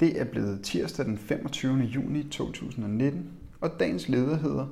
[0.00, 1.78] Det er blevet tirsdag den 25.
[1.78, 4.66] juni 2019, og dagens leder hedder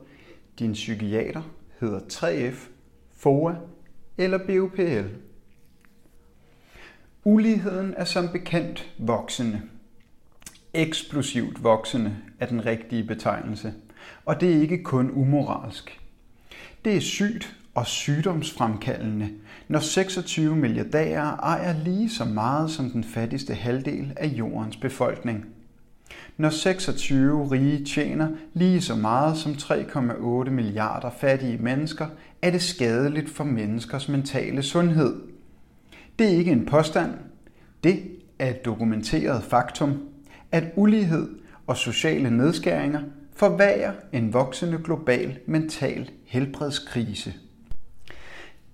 [0.58, 1.42] Din psykiater
[1.80, 2.68] hedder 3F,
[3.16, 3.54] FOA
[4.18, 5.08] eller BUPL.
[7.24, 9.62] Uligheden er som bekendt voksende.
[10.74, 13.74] Eksplosivt voksende er den rigtige betegnelse,
[14.24, 16.00] og det er ikke kun umoralsk.
[16.84, 19.30] Det er sygt og sygdomsfremkaldende,
[19.68, 25.44] når 26 milliardærer ejer lige så meget som den fattigste halvdel af jordens befolkning.
[26.36, 32.06] Når 26 rige tjener lige så meget som 3,8 milliarder fattige mennesker,
[32.42, 35.20] er det skadeligt for menneskers mentale sundhed.
[36.18, 37.12] Det er ikke en påstand.
[37.84, 38.02] Det
[38.38, 40.02] er et dokumenteret faktum,
[40.52, 41.28] at ulighed
[41.66, 43.00] og sociale nedskæringer
[43.36, 47.34] forværrer en voksende global mental helbredskrise.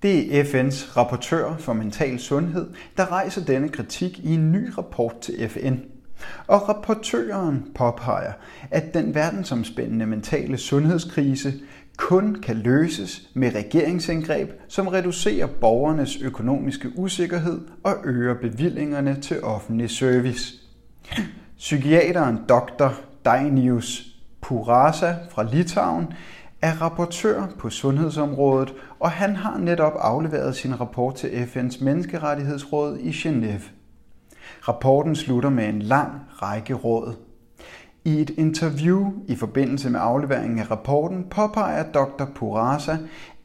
[0.03, 5.21] Det er FN's rapportør for mental sundhed, der rejser denne kritik i en ny rapport
[5.21, 5.75] til FN.
[6.47, 8.33] Og rapportøren påpeger,
[8.71, 11.55] at den verdensomspændende mentale sundhedskrise
[11.97, 19.91] kun kan løses med regeringsindgreb, som reducerer borgernes økonomiske usikkerhed og øger bevillingerne til offentlig
[19.91, 20.55] service.
[21.57, 22.89] Psykiateren Dr.
[23.25, 24.05] Dainius
[24.41, 26.07] Purasa fra Litauen
[26.63, 33.11] er rapportør på sundhedsområdet, og han har netop afleveret sin rapport til FN's menneskerettighedsråd i
[33.11, 33.63] Genève.
[34.69, 37.15] Rapporten slutter med en lang række råd.
[38.05, 42.25] I et interview i forbindelse med afleveringen af rapporten påpeger Dr.
[42.35, 42.97] Purasa,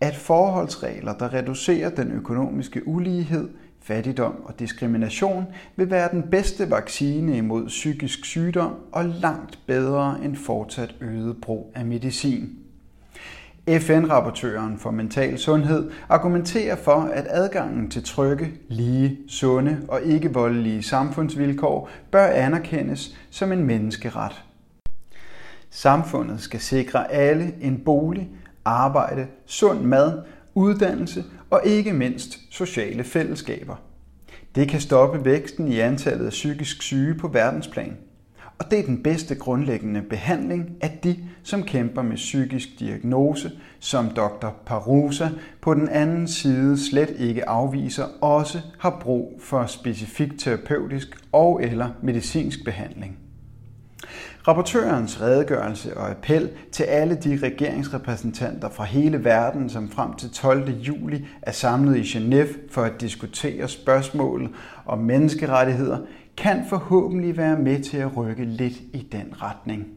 [0.01, 3.49] at forholdsregler, der reducerer den økonomiske ulighed,
[3.81, 10.35] fattigdom og diskrimination, vil være den bedste vaccine imod psykisk sygdom og langt bedre end
[10.35, 12.62] fortsat øget brug af medicin.
[13.69, 20.83] FN-rapportøren for mental sundhed argumenterer for, at adgangen til trygge, lige, sunde og ikke voldelige
[20.83, 24.43] samfundsvilkår bør anerkendes som en menneskeret.
[25.69, 28.29] Samfundet skal sikre alle en bolig,
[28.65, 30.21] arbejde, sund mad,
[30.53, 33.75] uddannelse og ikke mindst sociale fællesskaber.
[34.55, 37.97] Det kan stoppe væksten i antallet af psykisk syge på verdensplan–
[38.57, 44.09] og det er den bedste grundlæggende behandling af de, som kæmper med psykisk diagnose, som
[44.09, 44.49] Dr.
[44.65, 45.29] Parusa
[45.61, 51.89] på den anden side slet ikke afviser, også har brug for specifik terapeutisk og eller
[52.01, 53.17] medicinsk behandling.
[54.47, 60.69] Rapportørens redegørelse og appel til alle de regeringsrepræsentanter fra hele verden, som frem til 12.
[60.69, 64.49] juli er samlet i Genève for at diskutere spørgsmålet
[64.85, 65.97] om menneskerettigheder,
[66.37, 69.87] kan forhåbentlig være med til at rykke lidt i den retning.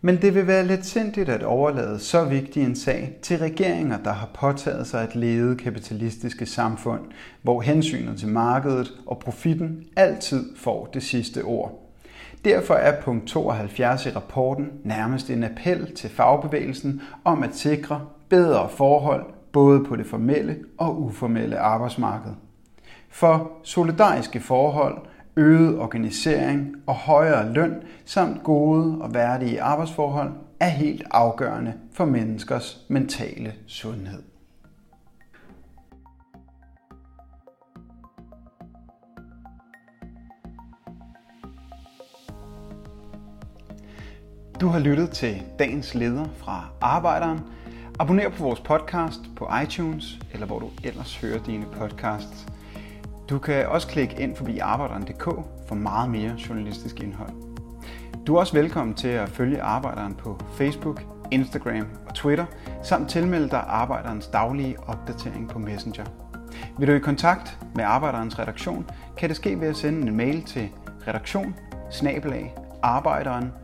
[0.00, 4.12] Men det vil være lidt sindigt at overlade så vigtig en sag til regeringer, der
[4.12, 7.00] har påtaget sig at lede kapitalistiske samfund,
[7.42, 11.83] hvor hensynet til markedet og profitten altid får det sidste ord.
[12.44, 18.68] Derfor er punkt 72 i rapporten nærmest en appel til fagbevægelsen om at sikre bedre
[18.68, 22.32] forhold både på det formelle og uformelle arbejdsmarked.
[23.08, 24.98] For solidariske forhold,
[25.36, 32.84] øget organisering og højere løn samt gode og værdige arbejdsforhold er helt afgørende for menneskers
[32.88, 34.33] mentale sundhed.
[44.60, 47.40] Du har lyttet til dagens leder fra Arbejderen.
[47.98, 52.46] Abonner på vores podcast på iTunes, eller hvor du ellers hører dine podcasts.
[53.28, 55.24] Du kan også klikke ind forbi arbejderen.dk
[55.68, 57.30] for meget mere journalistisk indhold.
[58.26, 62.46] Du er også velkommen til at følge Arbejderen på Facebook, Instagram og Twitter,
[62.82, 66.04] samt tilmelde dig Arbejderens daglige opdatering på Messenger.
[66.78, 70.42] Vil du i kontakt med Arbejderens redaktion, kan det ske ved at sende en mail
[70.42, 70.68] til
[71.08, 71.54] redaktion
[72.82, 73.63] arbejderen.dk.